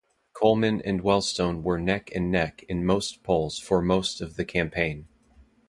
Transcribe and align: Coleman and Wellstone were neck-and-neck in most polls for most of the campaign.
Coleman 0.33 0.81
and 0.81 1.01
Wellstone 1.03 1.61
were 1.61 1.77
neck-and-neck 1.79 2.63
in 2.67 2.83
most 2.83 3.21
polls 3.21 3.59
for 3.59 3.83
most 3.83 4.19
of 4.19 4.35
the 4.35 4.43
campaign. 4.45 5.07